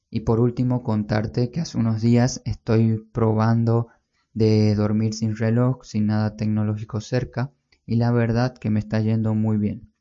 Y 0.09 0.21
por 0.21 0.39
último 0.39 0.83
contarte 0.83 1.51
que 1.51 1.62
hace 1.62 1.77
unos 1.77 2.01
días 2.01 2.41
estoy 2.45 2.97
probando 3.12 3.88
de 4.33 4.73
dormir 4.73 5.13
sin 5.13 5.35
reloj, 5.35 5.83
sin 5.83 6.07
nada 6.07 6.35
tecnológico 6.35 7.00
cerca 7.00 7.51
y 7.85 7.95
la 7.95 8.11
verdad 8.11 8.57
que 8.57 8.69
me 8.69 8.79
está 8.79 8.99
yendo 8.99 9.33
muy 9.33 9.57
bien. 9.57 9.93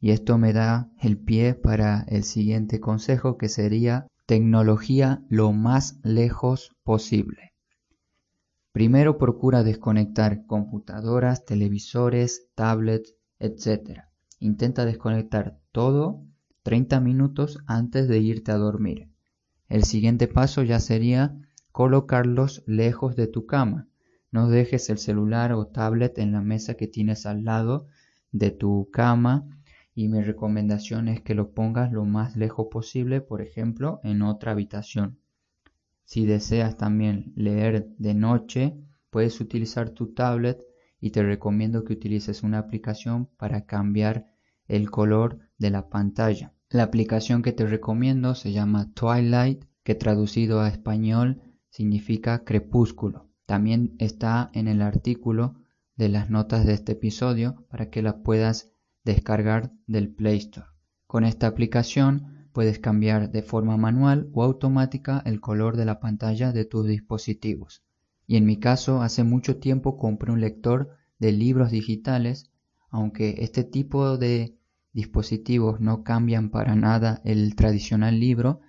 Y 0.00 0.10
esto 0.10 0.38
me 0.38 0.52
da 0.52 0.90
el 1.00 1.18
pie 1.18 1.54
para 1.54 2.04
el 2.08 2.24
siguiente 2.24 2.80
consejo 2.80 3.36
que 3.36 3.48
sería 3.48 4.06
tecnología 4.26 5.24
lo 5.28 5.52
más 5.52 5.98
lejos 6.04 6.76
posible. 6.84 7.52
Primero 8.72 9.18
procura 9.18 9.64
desconectar 9.64 10.46
computadoras, 10.46 11.44
televisores, 11.44 12.48
tablets, 12.54 13.16
etc. 13.40 14.04
Intenta 14.38 14.84
desconectar 14.84 15.58
todo 15.72 16.22
30 16.62 17.00
minutos 17.00 17.58
antes 17.66 18.06
de 18.06 18.18
irte 18.18 18.52
a 18.52 18.56
dormir. 18.56 19.10
El 19.68 19.84
siguiente 19.84 20.28
paso 20.28 20.62
ya 20.62 20.78
sería 20.78 21.36
colocarlos 21.72 22.62
lejos 22.66 23.16
de 23.16 23.26
tu 23.26 23.46
cama. 23.46 23.87
No 24.30 24.48
dejes 24.48 24.90
el 24.90 24.98
celular 24.98 25.52
o 25.52 25.66
tablet 25.66 26.18
en 26.18 26.32
la 26.32 26.42
mesa 26.42 26.74
que 26.74 26.86
tienes 26.86 27.24
al 27.26 27.44
lado 27.44 27.86
de 28.32 28.50
tu 28.50 28.90
cama 28.92 29.46
y 29.94 30.08
mi 30.08 30.20
recomendación 30.20 31.08
es 31.08 31.22
que 31.22 31.34
lo 31.34 31.52
pongas 31.52 31.92
lo 31.92 32.04
más 32.04 32.36
lejos 32.36 32.68
posible, 32.70 33.20
por 33.20 33.40
ejemplo, 33.40 34.00
en 34.04 34.22
otra 34.22 34.52
habitación. 34.52 35.18
Si 36.04 36.24
deseas 36.24 36.76
también 36.76 37.32
leer 37.36 37.88
de 37.98 38.14
noche, 38.14 38.76
puedes 39.10 39.40
utilizar 39.40 39.90
tu 39.90 40.14
tablet 40.14 40.62
y 41.00 41.10
te 41.10 41.22
recomiendo 41.22 41.84
que 41.84 41.94
utilices 41.94 42.42
una 42.42 42.58
aplicación 42.58 43.26
para 43.36 43.66
cambiar 43.66 44.26
el 44.66 44.90
color 44.90 45.38
de 45.58 45.70
la 45.70 45.88
pantalla. 45.88 46.52
La 46.70 46.82
aplicación 46.82 47.42
que 47.42 47.52
te 47.52 47.66
recomiendo 47.66 48.34
se 48.34 48.52
llama 48.52 48.92
Twilight, 48.94 49.64
que 49.82 49.94
traducido 49.94 50.60
a 50.60 50.68
español 50.68 51.40
significa 51.70 52.44
crepúsculo. 52.44 53.27
También 53.48 53.94
está 53.98 54.50
en 54.52 54.68
el 54.68 54.82
artículo 54.82 55.54
de 55.96 56.10
las 56.10 56.28
notas 56.28 56.66
de 56.66 56.74
este 56.74 56.92
episodio 56.92 57.64
para 57.70 57.88
que 57.88 58.02
la 58.02 58.18
puedas 58.18 58.74
descargar 59.04 59.72
del 59.86 60.10
Play 60.10 60.36
Store. 60.36 60.66
Con 61.06 61.24
esta 61.24 61.46
aplicación 61.46 62.50
puedes 62.52 62.78
cambiar 62.78 63.30
de 63.30 63.40
forma 63.40 63.78
manual 63.78 64.28
o 64.34 64.42
automática 64.42 65.22
el 65.24 65.40
color 65.40 65.78
de 65.78 65.86
la 65.86 65.98
pantalla 65.98 66.52
de 66.52 66.66
tus 66.66 66.86
dispositivos. 66.86 67.82
Y 68.26 68.36
en 68.36 68.44
mi 68.44 68.58
caso, 68.58 69.00
hace 69.00 69.24
mucho 69.24 69.56
tiempo 69.56 69.96
compré 69.96 70.30
un 70.30 70.42
lector 70.42 70.90
de 71.18 71.32
libros 71.32 71.70
digitales, 71.70 72.50
aunque 72.90 73.36
este 73.38 73.64
tipo 73.64 74.18
de 74.18 74.58
dispositivos 74.92 75.80
no 75.80 76.04
cambian 76.04 76.50
para 76.50 76.76
nada 76.76 77.22
el 77.24 77.56
tradicional 77.56 78.20
libro, 78.20 78.60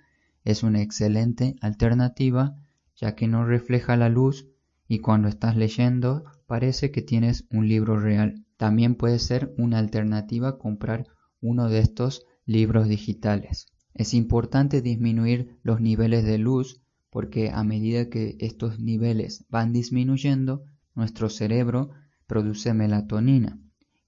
es 0.42 0.62
una 0.62 0.80
excelente 0.80 1.56
alternativa 1.60 2.56
ya 2.96 3.14
que 3.14 3.28
no 3.28 3.44
refleja 3.44 3.98
la 3.98 4.08
luz 4.08 4.49
y 4.90 4.98
cuando 4.98 5.28
estás 5.28 5.54
leyendo 5.54 6.24
parece 6.48 6.90
que 6.90 7.00
tienes 7.00 7.46
un 7.52 7.68
libro 7.68 8.00
real. 8.00 8.44
También 8.56 8.96
puede 8.96 9.20
ser 9.20 9.54
una 9.56 9.78
alternativa 9.78 10.58
comprar 10.58 11.06
uno 11.40 11.68
de 11.68 11.78
estos 11.78 12.26
libros 12.44 12.88
digitales. 12.88 13.68
Es 13.94 14.14
importante 14.14 14.82
disminuir 14.82 15.56
los 15.62 15.80
niveles 15.80 16.24
de 16.24 16.38
luz 16.38 16.82
porque 17.08 17.50
a 17.50 17.62
medida 17.62 18.10
que 18.10 18.36
estos 18.40 18.80
niveles 18.80 19.46
van 19.48 19.72
disminuyendo, 19.72 20.64
nuestro 20.96 21.28
cerebro 21.28 21.90
produce 22.26 22.74
melatonina 22.74 23.60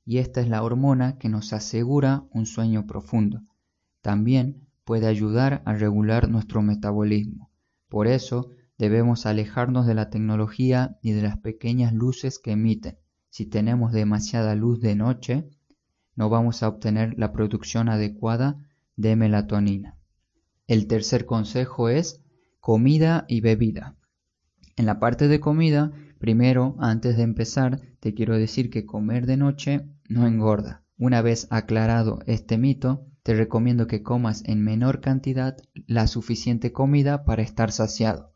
y 0.04 0.18
esta 0.18 0.40
es 0.40 0.48
la 0.48 0.64
hormona 0.64 1.16
que 1.16 1.28
nos 1.28 1.52
asegura 1.52 2.24
un 2.32 2.44
sueño 2.44 2.88
profundo. 2.88 3.42
También 4.00 4.66
puede 4.82 5.06
ayudar 5.06 5.62
a 5.64 5.74
regular 5.74 6.28
nuestro 6.28 6.60
metabolismo. 6.60 7.52
Por 7.88 8.08
eso 8.08 8.50
debemos 8.82 9.26
alejarnos 9.26 9.86
de 9.86 9.94
la 9.94 10.10
tecnología 10.10 10.98
y 11.02 11.12
de 11.12 11.22
las 11.22 11.36
pequeñas 11.36 11.92
luces 11.92 12.40
que 12.40 12.50
emiten. 12.50 12.98
Si 13.30 13.46
tenemos 13.46 13.92
demasiada 13.92 14.56
luz 14.56 14.80
de 14.80 14.96
noche, 14.96 15.48
no 16.16 16.28
vamos 16.28 16.64
a 16.64 16.68
obtener 16.68 17.16
la 17.16 17.32
producción 17.32 17.88
adecuada 17.88 18.58
de 18.96 19.14
melatonina. 19.14 19.98
El 20.66 20.88
tercer 20.88 21.26
consejo 21.26 21.90
es 21.90 22.24
comida 22.58 23.24
y 23.28 23.40
bebida. 23.40 23.94
En 24.74 24.86
la 24.86 24.98
parte 24.98 25.28
de 25.28 25.38
comida, 25.38 25.92
primero, 26.18 26.74
antes 26.80 27.16
de 27.16 27.22
empezar, 27.22 27.80
te 28.00 28.14
quiero 28.14 28.36
decir 28.36 28.68
que 28.68 28.84
comer 28.84 29.26
de 29.26 29.36
noche 29.36 29.86
no 30.08 30.26
engorda. 30.26 30.82
Una 30.98 31.22
vez 31.22 31.46
aclarado 31.50 32.18
este 32.26 32.58
mito, 32.58 33.06
te 33.22 33.34
recomiendo 33.34 33.86
que 33.86 34.02
comas 34.02 34.42
en 34.44 34.64
menor 34.64 35.00
cantidad 35.00 35.56
la 35.86 36.08
suficiente 36.08 36.72
comida 36.72 37.24
para 37.24 37.42
estar 37.42 37.70
saciado. 37.70 38.32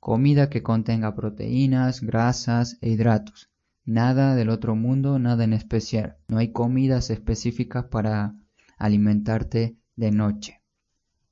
Comida 0.00 0.48
que 0.50 0.62
contenga 0.62 1.14
proteínas, 1.14 2.00
grasas 2.00 2.78
e 2.80 2.90
hidratos. 2.90 3.50
Nada 3.84 4.34
del 4.34 4.50
otro 4.50 4.76
mundo, 4.76 5.18
nada 5.18 5.44
en 5.44 5.52
especial. 5.52 6.16
No 6.28 6.38
hay 6.38 6.52
comidas 6.52 7.10
específicas 7.10 7.86
para 7.86 8.34
alimentarte 8.76 9.76
de 9.96 10.10
noche. 10.10 10.60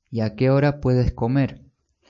¿Y 0.09 0.21
a 0.21 0.35
qué 0.35 0.49
hora 0.49 0.79
puedes 0.79 1.11
comer? 1.11 1.63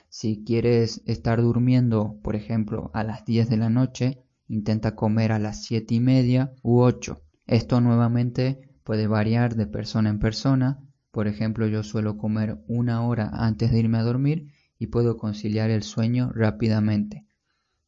Si 0.08 0.42
quieres 0.44 1.02
estar 1.06 1.42
durmiendo, 1.42 2.18
por 2.22 2.34
ejemplo, 2.34 2.90
a 2.94 3.04
las 3.04 3.24
10 3.24 3.50
de 3.50 3.56
la 3.56 3.68
noche, 3.68 4.22
intenta 4.48 4.94
comer 4.94 5.32
a 5.32 5.38
las 5.38 5.64
7 5.64 5.94
y 5.94 6.00
media 6.00 6.52
u 6.62 6.80
8. 6.80 7.20
Esto 7.46 7.80
nuevamente 7.80 8.68
Puede 8.88 9.06
variar 9.06 9.54
de 9.54 9.66
persona 9.66 10.08
en 10.08 10.18
persona. 10.18 10.78
Por 11.10 11.28
ejemplo, 11.28 11.66
yo 11.66 11.82
suelo 11.82 12.16
comer 12.16 12.56
una 12.68 13.02
hora 13.02 13.28
antes 13.34 13.70
de 13.70 13.80
irme 13.80 13.98
a 13.98 14.02
dormir 14.02 14.50
y 14.78 14.88
puedo 14.88 15.16
conciliar 15.16 15.70
el 15.70 15.82
sueño 15.82 16.30
rápidamente. 16.34 17.26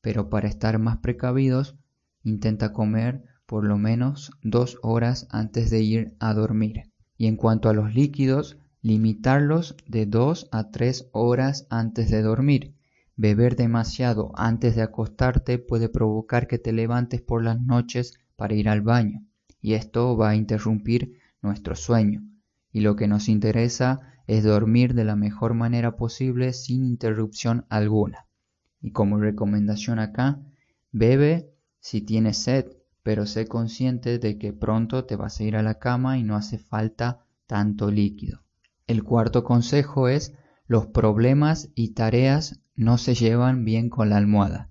Pero 0.00 0.28
para 0.28 0.48
estar 0.48 0.78
más 0.78 0.98
precavidos, 0.98 1.76
intenta 2.22 2.72
comer 2.72 3.24
por 3.46 3.64
lo 3.64 3.78
menos 3.78 4.30
dos 4.42 4.78
horas 4.82 5.26
antes 5.30 5.70
de 5.70 5.80
ir 5.82 6.16
a 6.20 6.34
dormir. 6.34 6.90
Y 7.16 7.26
en 7.26 7.36
cuanto 7.36 7.68
a 7.68 7.74
los 7.74 7.94
líquidos, 7.94 8.58
limitarlos 8.82 9.76
de 9.86 10.06
dos 10.06 10.48
a 10.52 10.70
tres 10.70 11.08
horas 11.12 11.66
antes 11.70 12.10
de 12.10 12.22
dormir. 12.22 12.74
Beber 13.16 13.56
demasiado 13.56 14.32
antes 14.34 14.76
de 14.76 14.82
acostarte 14.82 15.58
puede 15.58 15.88
provocar 15.88 16.46
que 16.46 16.58
te 16.58 16.72
levantes 16.72 17.20
por 17.20 17.44
las 17.44 17.60
noches 17.60 18.14
para 18.36 18.54
ir 18.54 18.68
al 18.68 18.80
baño 18.80 19.26
y 19.60 19.74
esto 19.74 20.16
va 20.16 20.30
a 20.30 20.36
interrumpir 20.36 21.18
nuestro 21.42 21.74
sueño. 21.74 22.22
Y 22.72 22.80
lo 22.80 22.96
que 22.96 23.08
nos 23.08 23.28
interesa 23.28 24.00
es 24.30 24.44
dormir 24.44 24.94
de 24.94 25.02
la 25.02 25.16
mejor 25.16 25.54
manera 25.54 25.96
posible 25.96 26.52
sin 26.52 26.84
interrupción 26.84 27.66
alguna. 27.68 28.28
Y 28.80 28.92
como 28.92 29.18
recomendación 29.18 29.98
acá, 29.98 30.38
bebe 30.92 31.50
si 31.80 32.00
tienes 32.00 32.38
sed, 32.38 32.66
pero 33.02 33.26
sé 33.26 33.48
consciente 33.48 34.20
de 34.20 34.38
que 34.38 34.52
pronto 34.52 35.04
te 35.04 35.16
vas 35.16 35.40
a 35.40 35.42
ir 35.42 35.56
a 35.56 35.64
la 35.64 35.80
cama 35.80 36.16
y 36.16 36.22
no 36.22 36.36
hace 36.36 36.58
falta 36.58 37.26
tanto 37.48 37.90
líquido. 37.90 38.44
El 38.86 39.02
cuarto 39.02 39.42
consejo 39.42 40.06
es 40.06 40.32
los 40.68 40.86
problemas 40.86 41.70
y 41.74 41.94
tareas 41.94 42.60
no 42.76 42.98
se 42.98 43.16
llevan 43.16 43.64
bien 43.64 43.90
con 43.90 44.10
la 44.10 44.16
almohada. 44.16 44.70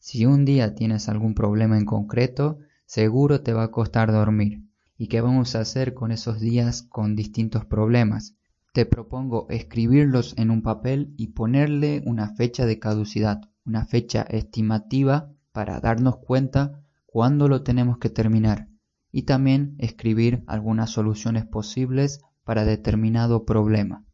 Si 0.00 0.26
un 0.26 0.44
día 0.44 0.74
tienes 0.74 1.08
algún 1.08 1.32
problema 1.32 1.78
en 1.78 1.86
concreto, 1.86 2.58
seguro 2.84 3.40
te 3.40 3.54
va 3.54 3.62
a 3.62 3.70
costar 3.70 4.12
dormir. 4.12 4.64
¿Y 4.98 5.06
qué 5.06 5.22
vamos 5.22 5.54
a 5.54 5.60
hacer 5.60 5.94
con 5.94 6.12
esos 6.12 6.40
días 6.40 6.82
con 6.82 7.16
distintos 7.16 7.64
problemas? 7.64 8.34
Te 8.72 8.86
propongo 8.86 9.46
escribirlos 9.48 10.34
en 10.36 10.50
un 10.50 10.62
papel 10.62 11.14
y 11.16 11.28
ponerle 11.28 12.02
una 12.04 12.34
fecha 12.34 12.66
de 12.66 12.78
caducidad, 12.78 13.40
una 13.64 13.86
fecha 13.86 14.22
estimativa 14.22 15.32
para 15.52 15.80
darnos 15.80 16.18
cuenta 16.18 16.82
cuándo 17.06 17.48
lo 17.48 17.62
tenemos 17.62 17.98
que 17.98 18.10
terminar 18.10 18.68
y 19.10 19.22
también 19.22 19.74
escribir 19.78 20.44
algunas 20.46 20.90
soluciones 20.90 21.46
posibles 21.46 22.20
para 22.44 22.64
determinado 22.64 23.44
problema. 23.44 24.04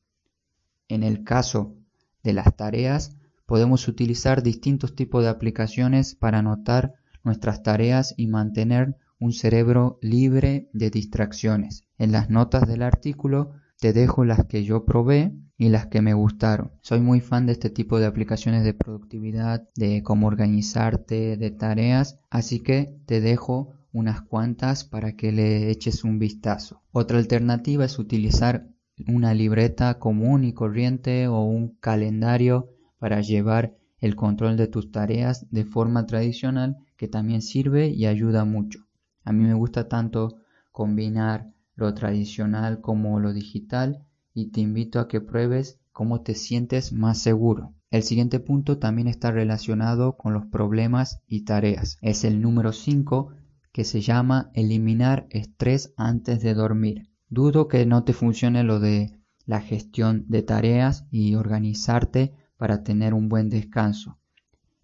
En 0.89 1.03
el 1.03 1.25
caso 1.25 1.75
de 2.23 2.33
las 2.33 2.57
tareas, 2.57 3.17
podemos 3.47 3.89
utilizar 3.89 4.43
distintos 4.43 4.95
tipos 4.95 5.23
de 5.23 5.29
aplicaciones 5.29 6.15
para 6.15 6.39
anotar 6.39 6.95
nuestras 7.23 7.63
tareas 7.63 8.15
y 8.17 8.29
mantener 8.29 8.97
un 9.19 9.33
cerebro 9.33 9.99
libre 10.01 10.69
de 10.73 10.91
distracciones. 10.91 11.85
En 11.99 12.13
las 12.13 12.31
notas 12.31 12.67
del 12.67 12.83
artículo 12.83 13.53
te 13.85 13.93
dejo 13.93 14.25
las 14.25 14.47
que 14.47 14.65
yo 14.65 14.87
probé 14.87 15.35
y 15.59 15.69
las 15.69 15.89
que 15.89 16.01
me 16.01 16.15
gustaron. 16.15 16.73
Soy 16.81 17.03
muy 17.03 17.21
fan 17.21 17.45
de 17.45 17.53
este 17.53 17.69
tipo 17.69 17.99
de 17.99 18.07
aplicaciones 18.07 18.65
de 18.65 18.73
productividad, 18.73 19.69
de 19.77 20.03
cómo 20.03 20.27
organizarte, 20.27 21.37
de 21.37 21.51
tareas, 21.51 22.19
así 22.31 22.61
que 22.61 22.97
te 23.05 23.21
dejo 23.21 23.75
unas 23.93 24.23
cuantas 24.23 24.85
para 24.85 25.17
que 25.17 25.33
le 25.33 25.69
eches 25.69 26.03
un 26.03 26.19
vistazo. 26.19 26.81
Otra 26.93 27.19
alternativa 27.19 27.85
es 27.85 27.99
utilizar 27.99 28.69
una 29.07 29.35
libreta 29.35 29.99
común 29.99 30.45
y 30.45 30.55
corriente 30.55 31.29
o 31.29 31.43
un 31.43 31.77
calendario 31.79 32.71
para 32.99 33.21
llevar 33.21 33.75
el 33.99 34.17
control 34.17 34.57
de 34.57 34.67
tus 34.67 34.93
tareas 34.93 35.47
de 35.51 35.67
forma 35.67 36.07
tradicional 36.07 36.79
que 36.97 37.07
también 37.07 37.43
sirve 37.43 37.89
y 37.89 38.07
ayuda 38.07 38.47
mucho. 38.47 38.79
A 39.25 39.33
mí 39.35 39.45
me 39.45 39.53
gusta 39.53 39.89
tanto 39.89 40.39
combinar 40.73 41.54
lo 41.77 41.93
tradicional 41.95 42.81
como 42.81 43.19
lo 43.21 43.33
digital 43.33 44.05
y 44.33 44.51
te 44.51 44.61
invito 44.61 45.01
a 45.01 45.09
que 45.09 45.21
pruebes 45.21 45.79
cómo 45.93 46.23
te 46.23 46.35
sientes 46.35 46.93
más 46.93 47.19
seguro. 47.19 47.75
El 47.91 48.03
siguiente 48.03 48.41
punto 48.41 48.79
también 48.79 49.07
está 49.07 49.31
relacionado 49.31 50.17
con 50.17 50.35
los 50.35 50.47
problemas 50.47 51.21
y 51.29 51.45
tareas. 51.45 51.99
Es 52.03 52.25
el 52.25 52.43
número 52.43 52.73
5 52.73 53.33
que 53.73 53.85
se 53.85 54.01
llama 54.01 54.51
eliminar 54.55 55.27
estrés 55.31 55.95
antes 55.97 56.41
de 56.43 56.55
dormir. 56.55 57.11
Dudo 57.29 57.69
que 57.69 57.87
no 57.87 58.05
te 58.05 58.13
funcione 58.13 58.65
lo 58.65 58.81
de 58.81 59.21
la 59.47 59.61
gestión 59.61 60.25
de 60.29 60.43
tareas 60.43 61.07
y 61.11 61.35
organizarte 61.35 62.35
para 62.57 62.83
tener 62.83 63.15
un 63.15 63.29
buen 63.29 63.49
descanso. 63.51 64.19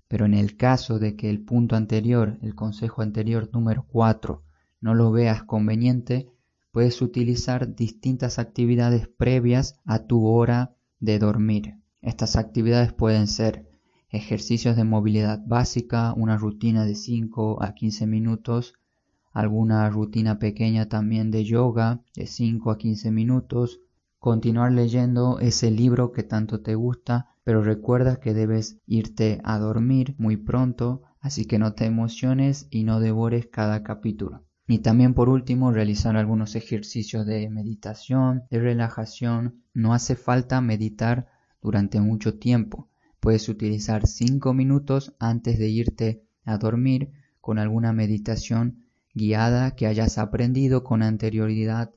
Pero 0.09 0.27
en 0.27 0.35
el 0.35 0.57
caso 0.57 0.99
de 0.99 1.17
que 1.17 1.31
el 1.31 1.41
punto 1.41 1.77
anterior, 1.77 2.39
el 2.43 2.55
consejo 2.55 3.03
anterior 3.03 3.49
número 3.53 3.87
4, 3.89 4.43
no 4.81 4.95
lo 4.95 5.13
veas 5.13 5.45
conveniente, 5.45 6.29
puedes 6.73 7.03
utilizar 7.03 7.75
distintas 7.75 8.39
actividades 8.39 9.09
previas 9.09 9.81
a 9.85 10.07
tu 10.07 10.27
hora 10.27 10.75
de 11.01 11.19
dormir. 11.19 11.75
Estas 12.01 12.37
actividades 12.37 12.93
pueden 12.93 13.27
ser 13.27 13.69
ejercicios 14.09 14.77
de 14.77 14.85
movilidad 14.85 15.41
básica, 15.47 16.15
una 16.15 16.37
rutina 16.37 16.85
de 16.85 16.95
5 16.95 17.63
a 17.63 17.75
15 17.75 18.07
minutos, 18.07 18.75
alguna 19.33 19.89
rutina 19.91 20.39
pequeña 20.39 20.89
también 20.89 21.31
de 21.31 21.45
yoga 21.45 22.03
de 22.15 22.27
5 22.27 22.71
a 22.71 22.79
15 22.79 23.11
minutos, 23.11 23.81
continuar 24.19 24.73
leyendo 24.73 25.39
ese 25.39 25.71
libro 25.71 26.13
que 26.13 26.23
tanto 26.23 26.61
te 26.61 26.75
gusta, 26.75 27.37
pero 27.45 27.63
recuerda 27.63 28.21
que 28.21 28.35
debes 28.35 28.79
irte 28.87 29.41
a 29.45 29.59
dormir 29.59 30.15
muy 30.19 30.37
pronto, 30.37 31.03
así 31.21 31.47
que 31.47 31.59
no 31.59 31.75
te 31.75 31.87
emociones 31.87 32.67
y 32.71 32.85
no 32.85 33.01
devores 33.01 33.47
cada 33.47 33.83
capítulo. 33.83 34.45
Y 34.71 34.79
también 34.79 35.15
por 35.15 35.29
último 35.29 35.73
realizar 35.73 36.17
algunos 36.17 36.55
ejercicios 36.55 37.27
de 37.27 37.51
meditación, 37.51 38.45
de 38.53 38.61
relajación. 38.61 39.65
No 39.75 39.95
hace 39.95 40.15
falta 40.15 40.61
meditar 40.61 41.27
durante 41.61 42.01
mucho 42.01 42.39
tiempo. 42.39 42.89
Puedes 43.19 43.49
utilizar 43.49 44.07
5 44.07 44.55
minutos 44.55 45.13
antes 45.19 45.59
de 45.59 45.69
irte 45.71 46.23
a 46.45 46.57
dormir 46.57 47.11
con 47.41 47.59
alguna 47.59 47.93
meditación 47.93 48.85
guiada 49.13 49.75
que 49.75 49.89
hayas 49.89 50.19
aprendido 50.19 50.85
con 50.85 51.03
anterioridad 51.03 51.91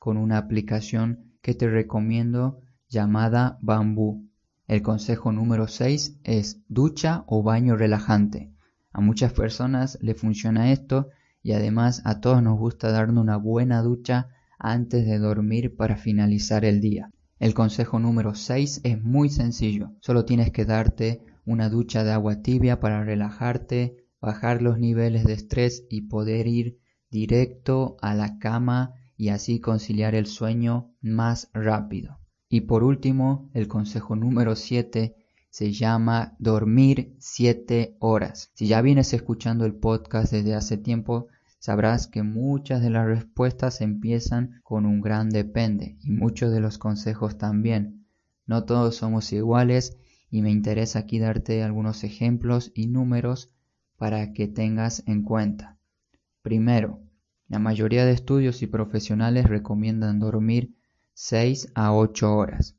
con 0.00 0.16
una 0.16 0.38
aplicación 0.38 1.34
que 1.42 1.52
te 1.52 1.68
recomiendo 1.68 2.62
llamada 2.88 3.58
Bambú. 3.60 4.26
El 4.66 4.80
consejo 4.80 5.30
número 5.30 5.68
6 5.68 6.20
es 6.24 6.62
ducha 6.68 7.24
o 7.26 7.42
baño 7.42 7.76
relajante. 7.76 8.50
A 8.94 9.02
muchas 9.02 9.34
personas 9.34 9.98
le 10.00 10.14
funciona 10.14 10.72
esto 10.72 11.10
y 11.44 11.52
además 11.52 12.02
a 12.04 12.20
todos 12.20 12.42
nos 12.42 12.58
gusta 12.58 12.90
darnos 12.90 13.22
una 13.22 13.36
buena 13.36 13.82
ducha 13.82 14.30
antes 14.58 15.06
de 15.06 15.18
dormir 15.18 15.76
para 15.76 15.96
finalizar 15.96 16.64
el 16.64 16.80
día. 16.80 17.12
El 17.38 17.52
consejo 17.52 17.98
número 17.98 18.34
6 18.34 18.80
es 18.82 19.02
muy 19.02 19.28
sencillo, 19.28 19.92
solo 20.00 20.24
tienes 20.24 20.50
que 20.50 20.64
darte 20.64 21.20
una 21.44 21.68
ducha 21.68 22.02
de 22.02 22.12
agua 22.12 22.42
tibia 22.42 22.80
para 22.80 23.04
relajarte, 23.04 24.06
bajar 24.20 24.62
los 24.62 24.78
niveles 24.78 25.24
de 25.24 25.34
estrés 25.34 25.84
y 25.90 26.08
poder 26.08 26.46
ir 26.46 26.78
directo 27.10 27.98
a 28.00 28.14
la 28.14 28.38
cama 28.38 28.94
y 29.16 29.28
así 29.28 29.60
conciliar 29.60 30.14
el 30.14 30.26
sueño 30.26 30.94
más 31.02 31.50
rápido. 31.52 32.18
Y 32.48 32.62
por 32.62 32.84
último, 32.84 33.50
el 33.52 33.68
consejo 33.68 34.16
número 34.16 34.56
7 34.56 35.14
se 35.50 35.72
llama 35.72 36.34
dormir 36.38 37.14
7 37.18 37.96
horas. 38.00 38.50
Si 38.54 38.66
ya 38.66 38.80
vienes 38.80 39.12
escuchando 39.12 39.66
el 39.66 39.74
podcast 39.74 40.32
desde 40.32 40.54
hace 40.54 40.78
tiempo, 40.78 41.28
sabrás 41.64 42.08
que 42.08 42.22
muchas 42.22 42.82
de 42.82 42.90
las 42.90 43.06
respuestas 43.06 43.80
empiezan 43.80 44.60
con 44.62 44.84
un 44.84 45.00
gran 45.00 45.30
depende 45.30 45.96
y 46.02 46.10
muchos 46.10 46.52
de 46.52 46.60
los 46.60 46.76
consejos 46.76 47.38
también. 47.38 48.04
No 48.44 48.64
todos 48.64 48.96
somos 48.96 49.32
iguales 49.32 49.96
y 50.30 50.42
me 50.42 50.50
interesa 50.50 50.98
aquí 50.98 51.18
darte 51.18 51.62
algunos 51.62 52.04
ejemplos 52.04 52.70
y 52.74 52.88
números 52.88 53.50
para 53.96 54.34
que 54.34 54.46
tengas 54.46 55.04
en 55.06 55.22
cuenta. 55.22 55.78
Primero, 56.42 57.00
la 57.48 57.60
mayoría 57.60 58.04
de 58.04 58.12
estudios 58.12 58.60
y 58.60 58.66
profesionales 58.66 59.48
recomiendan 59.48 60.18
dormir 60.18 60.74
6 61.14 61.72
a 61.74 61.94
8 61.94 62.36
horas. 62.36 62.76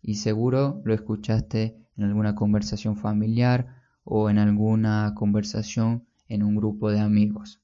Y 0.00 0.14
seguro 0.14 0.80
lo 0.86 0.94
escuchaste 0.94 1.76
en 1.98 2.04
alguna 2.04 2.34
conversación 2.34 2.96
familiar 2.96 3.82
o 4.04 4.30
en 4.30 4.38
alguna 4.38 5.12
conversación 5.14 6.06
en 6.28 6.42
un 6.42 6.56
grupo 6.56 6.90
de 6.90 7.00
amigos. 7.00 7.58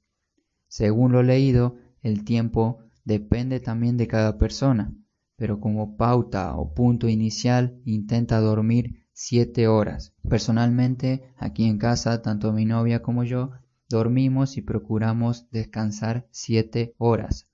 Según 0.69 1.13
lo 1.13 1.23
leído, 1.23 1.77
el 2.03 2.25
tiempo 2.25 2.79
depende 3.05 3.59
también 3.59 3.97
de 3.97 4.07
cada 4.07 4.39
persona, 4.39 4.95
pero 5.37 5.61
como 5.61 5.97
pauta 5.97 6.55
o 6.57 6.75
punto 6.75 7.09
inicial 7.09 7.81
intenta 7.85 8.41
dormir 8.41 9.07
7 9.13 9.67
horas. 9.67 10.15
Personalmente, 10.29 11.33
aquí 11.37 11.65
en 11.65 11.79
casa, 11.79 12.23
tanto 12.23 12.53
mi 12.53 12.65
novia 12.65 13.03
como 13.03 13.25
yo 13.25 13.51
dormimos 13.89 14.57
y 14.57 14.63
procuramos 14.63 15.51
descansar 15.51 16.29
7 16.31 16.95
horas. 16.99 17.49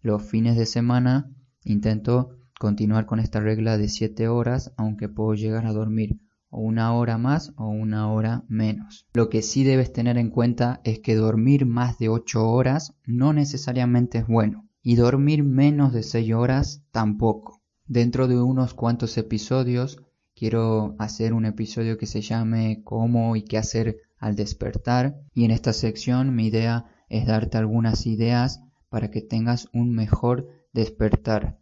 Los 0.00 0.22
fines 0.22 0.56
de 0.56 0.66
semana 0.66 1.30
intento 1.64 2.36
continuar 2.60 3.06
con 3.06 3.18
esta 3.18 3.40
regla 3.40 3.78
de 3.78 3.88
7 3.88 4.28
horas, 4.28 4.72
aunque 4.76 5.08
puedo 5.08 5.34
llegar 5.34 5.66
a 5.66 5.72
dormir 5.72 6.20
o 6.50 6.60
una 6.60 6.94
hora 6.94 7.18
más 7.18 7.52
o 7.56 7.68
una 7.68 8.10
hora 8.10 8.44
menos. 8.48 9.06
Lo 9.12 9.28
que 9.28 9.42
sí 9.42 9.64
debes 9.64 9.92
tener 9.92 10.18
en 10.18 10.30
cuenta 10.30 10.80
es 10.84 11.00
que 11.00 11.14
dormir 11.14 11.66
más 11.66 11.98
de 11.98 12.08
8 12.08 12.48
horas 12.48 12.94
no 13.04 13.32
necesariamente 13.32 14.18
es 14.18 14.26
bueno 14.26 14.68
y 14.82 14.96
dormir 14.96 15.44
menos 15.44 15.92
de 15.92 16.02
6 16.02 16.32
horas 16.32 16.82
tampoco. 16.90 17.60
Dentro 17.86 18.28
de 18.28 18.40
unos 18.40 18.74
cuantos 18.74 19.16
episodios 19.18 20.02
quiero 20.34 20.94
hacer 20.98 21.32
un 21.32 21.44
episodio 21.44 21.98
que 21.98 22.06
se 22.06 22.20
llame 22.20 22.82
cómo 22.84 23.34
y 23.36 23.42
qué 23.42 23.58
hacer 23.58 23.98
al 24.18 24.36
despertar 24.36 25.20
y 25.34 25.44
en 25.44 25.50
esta 25.50 25.72
sección 25.72 26.34
mi 26.34 26.46
idea 26.46 26.86
es 27.08 27.26
darte 27.26 27.58
algunas 27.58 28.06
ideas 28.06 28.60
para 28.88 29.10
que 29.10 29.20
tengas 29.20 29.68
un 29.72 29.92
mejor 29.92 30.48
despertar. 30.72 31.58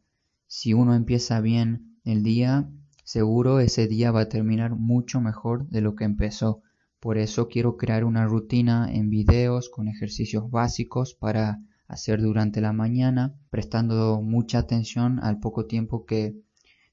Si 0.47 0.75
uno 0.75 0.95
empieza 0.95 1.41
bien 1.41 1.99
el 2.05 2.23
día, 2.23 2.71
seguro 3.07 3.61
ese 3.61 3.87
día 3.87 4.11
va 4.11 4.23
a 4.23 4.29
terminar 4.29 4.75
mucho 4.75 5.21
mejor 5.21 5.69
de 5.69 5.81
lo 5.81 5.95
que 5.95 6.03
empezó. 6.03 6.63
Por 6.99 7.19
eso 7.19 7.47
quiero 7.47 7.77
crear 7.77 8.05
una 8.05 8.27
rutina 8.27 8.93
en 8.93 9.11
videos 9.11 9.71
con 9.71 9.87
ejercicios 9.87 10.51
básicos 10.51 11.15
para 11.15 11.63
hacer 11.87 12.21
durante 12.21 12.61
la 12.61 12.73
mañana, 12.73 13.33
prestando 13.49 14.21
mucha 14.21 14.59
atención 14.59 15.21
al 15.23 15.39
poco 15.39 15.67
tiempo 15.67 16.05
que 16.05 16.35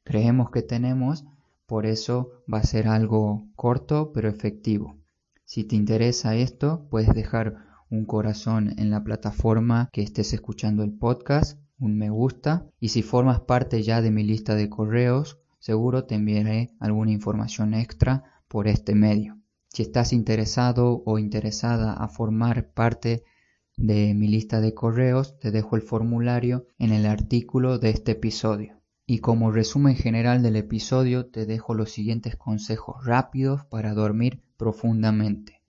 creemos 0.04 0.52
que 0.52 0.62
tenemos. 0.62 1.26
Por 1.65 1.88
eso 1.88 2.30
va 2.52 2.60
a 2.60 2.63
ser 2.63 2.88
algo 2.88 3.47
corto 3.56 4.12
pero 4.13 4.30
efectivo. 4.30 4.99
Si 5.45 5.63
te 5.63 5.76
interesa 5.76 6.36
esto, 6.36 6.86
puedes 6.91 7.15
dejar 7.15 7.58
un 7.89 8.06
corazón 8.06 8.76
en 8.78 8.91
la 8.91 9.04
plataforma 9.04 9.89
que 9.91 10.04
estés 10.04 10.32
escuchando 10.34 10.84
el 10.84 10.93
podcast, 10.93 11.60
un 11.80 11.97
me 11.97 12.12
gusta 12.12 12.67
y 12.80 12.89
si 12.89 13.02
formas 13.02 13.39
parte 13.39 13.82
ya 13.82 14.04
de 14.04 14.12
mi 14.12 14.23
lista 14.23 14.54
de 14.54 14.69
correos, 14.69 15.39
seguro 15.63 16.04
te 16.04 16.15
enviaré 16.15 16.76
alguna 16.82 17.12
información 17.12 17.73
extra 17.73 18.43
por 18.49 18.67
este 18.67 18.95
medio. 18.95 19.39
Si 19.69 19.82
estás 19.82 20.12
interesado 20.12 21.04
o 21.06 21.19
interesada 21.19 21.93
a 21.93 22.10
formar 22.10 22.73
parte 22.73 23.23
de 23.78 24.13
mi 24.13 24.28
lista 24.28 24.60
de 24.60 24.73
correos, 24.73 25.39
te 25.39 25.52
dejo 25.52 25.78
el 25.78 25.82
formulario 25.82 26.67
en 26.80 26.91
el 26.91 27.06
artículo 27.06 27.80
de 27.80 27.91
este 27.91 28.12
episodio. 28.12 28.82
Y 29.06 29.19
como 29.19 29.54
resumen 29.54 29.95
general 29.95 30.43
del 30.43 30.58
episodio, 30.58 31.28
te 31.28 31.45
dejo 31.45 31.73
los 31.73 31.91
siguientes 31.91 32.36
consejos 32.36 33.06
rápidos 33.06 33.63
para 33.63 33.93
dormir 33.93 34.43
profundamente. 34.58 35.62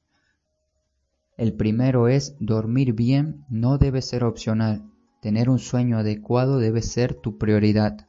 El 1.36 1.52
primero 1.52 2.08
es 2.08 2.34
dormir 2.40 2.94
bien 2.94 3.44
no 3.48 3.78
debe 3.78 4.02
ser 4.02 4.24
opcional. 4.24 4.90
Tener 5.22 5.48
un 5.48 5.60
sueño 5.60 5.98
adecuado 5.98 6.58
debe 6.58 6.82
ser 6.82 7.14
tu 7.14 7.38
prioridad. 7.38 8.08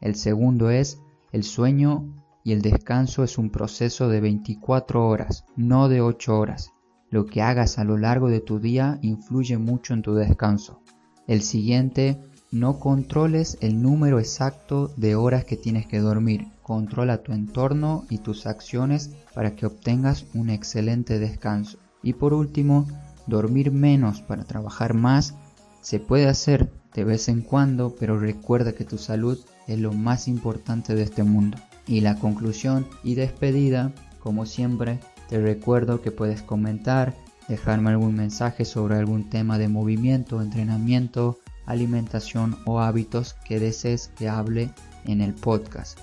El 0.00 0.14
segundo 0.14 0.70
es 0.70 1.00
el 1.34 1.42
sueño 1.42 2.14
y 2.44 2.52
el 2.52 2.62
descanso 2.62 3.24
es 3.24 3.38
un 3.38 3.50
proceso 3.50 4.08
de 4.08 4.20
24 4.20 5.04
horas, 5.04 5.44
no 5.56 5.88
de 5.88 6.00
8 6.00 6.38
horas. 6.38 6.70
Lo 7.10 7.26
que 7.26 7.42
hagas 7.42 7.76
a 7.76 7.82
lo 7.82 7.98
largo 7.98 8.28
de 8.28 8.38
tu 8.38 8.60
día 8.60 9.00
influye 9.02 9.58
mucho 9.58 9.94
en 9.94 10.02
tu 10.02 10.14
descanso. 10.14 10.80
El 11.26 11.42
siguiente, 11.42 12.20
no 12.52 12.78
controles 12.78 13.58
el 13.60 13.82
número 13.82 14.20
exacto 14.20 14.92
de 14.96 15.16
horas 15.16 15.44
que 15.44 15.56
tienes 15.56 15.86
que 15.88 15.98
dormir. 15.98 16.46
Controla 16.62 17.24
tu 17.24 17.32
entorno 17.32 18.04
y 18.08 18.18
tus 18.18 18.46
acciones 18.46 19.10
para 19.34 19.56
que 19.56 19.66
obtengas 19.66 20.26
un 20.34 20.50
excelente 20.50 21.18
descanso. 21.18 21.78
Y 22.00 22.12
por 22.12 22.32
último, 22.32 22.86
dormir 23.26 23.72
menos 23.72 24.22
para 24.22 24.44
trabajar 24.44 24.94
más 24.94 25.34
se 25.80 25.98
puede 25.98 26.28
hacer 26.28 26.70
de 26.94 27.04
vez 27.04 27.28
en 27.28 27.42
cuando, 27.42 27.94
pero 27.98 28.18
recuerda 28.18 28.72
que 28.72 28.84
tu 28.84 28.98
salud 28.98 29.38
es 29.66 29.78
lo 29.78 29.92
más 29.92 30.28
importante 30.28 30.94
de 30.94 31.02
este 31.02 31.24
mundo. 31.24 31.58
Y 31.86 32.00
la 32.00 32.18
conclusión 32.18 32.86
y 33.02 33.14
despedida, 33.14 33.92
como 34.20 34.46
siempre, 34.46 35.00
te 35.28 35.40
recuerdo 35.40 36.00
que 36.00 36.12
puedes 36.12 36.42
comentar, 36.42 37.14
dejarme 37.48 37.90
algún 37.90 38.14
mensaje 38.14 38.64
sobre 38.64 38.96
algún 38.96 39.28
tema 39.28 39.58
de 39.58 39.68
movimiento, 39.68 40.40
entrenamiento, 40.40 41.38
alimentación 41.66 42.56
o 42.64 42.80
hábitos 42.80 43.34
que 43.44 43.58
desees 43.58 44.08
que 44.16 44.28
hable 44.28 44.70
en 45.04 45.20
el 45.20 45.34
podcast. 45.34 45.98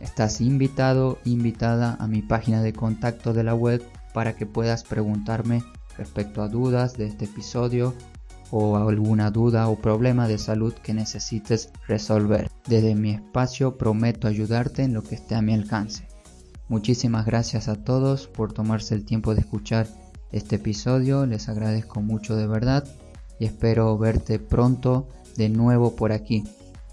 Estás 0.00 0.40
invitado, 0.40 1.18
invitada 1.24 1.96
a 2.00 2.08
mi 2.08 2.22
página 2.22 2.62
de 2.62 2.72
contacto 2.72 3.32
de 3.32 3.44
la 3.44 3.54
web 3.54 3.82
para 4.12 4.34
que 4.34 4.46
puedas 4.46 4.82
preguntarme 4.82 5.62
respecto 5.96 6.42
a 6.42 6.48
dudas 6.48 6.96
de 6.96 7.06
este 7.06 7.26
episodio 7.26 7.94
o 8.52 8.76
alguna 8.76 9.30
duda 9.30 9.68
o 9.68 9.76
problema 9.76 10.28
de 10.28 10.36
salud 10.36 10.74
que 10.74 10.94
necesites 10.94 11.70
resolver. 11.88 12.50
Desde 12.68 12.94
mi 12.94 13.10
espacio 13.10 13.78
prometo 13.78 14.28
ayudarte 14.28 14.84
en 14.84 14.92
lo 14.92 15.02
que 15.02 15.14
esté 15.14 15.34
a 15.34 15.42
mi 15.42 15.54
alcance. 15.54 16.06
Muchísimas 16.68 17.26
gracias 17.26 17.68
a 17.68 17.76
todos 17.76 18.28
por 18.28 18.52
tomarse 18.52 18.94
el 18.94 19.04
tiempo 19.04 19.34
de 19.34 19.40
escuchar 19.40 19.88
este 20.32 20.56
episodio, 20.56 21.26
les 21.26 21.48
agradezco 21.48 22.00
mucho 22.00 22.36
de 22.36 22.46
verdad 22.46 22.86
y 23.38 23.46
espero 23.46 23.98
verte 23.98 24.38
pronto 24.38 25.08
de 25.36 25.48
nuevo 25.48 25.96
por 25.96 26.12
aquí. 26.12 26.44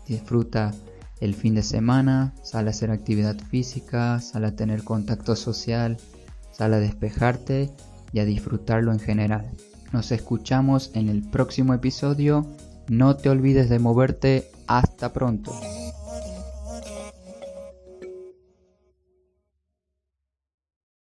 Disfruta 0.07 0.71
el 1.19 1.35
fin 1.35 1.55
de 1.55 1.63
semana, 1.63 2.33
sal 2.41 2.67
a 2.67 2.71
hacer 2.71 2.89
actividad 2.89 3.37
física, 3.37 4.19
sal 4.21 4.45
a 4.45 4.55
tener 4.55 4.83
contacto 4.83 5.35
social, 5.35 5.97
sal 6.51 6.73
a 6.73 6.79
despejarte 6.79 7.71
y 8.11 8.19
a 8.19 8.25
disfrutarlo 8.25 8.91
en 8.91 8.99
general. 8.99 9.49
Nos 9.91 10.11
escuchamos 10.11 10.91
en 10.93 11.09
el 11.09 11.21
próximo 11.21 11.73
episodio. 11.73 12.45
No 12.87 13.15
te 13.15 13.29
olvides 13.29 13.69
de 13.69 13.79
moverte. 13.79 14.49
Hasta 14.67 15.13
pronto. 15.13 15.51